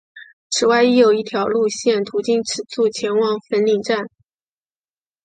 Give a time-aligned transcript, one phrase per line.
[0.49, 4.07] 此外亦有一条路线途经此处前往粉岭站。